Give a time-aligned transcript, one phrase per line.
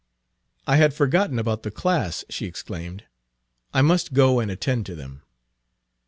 [0.65, 3.03] "I had forgotten about the class," she exclaimed.
[3.71, 5.21] "I must go and attend to them."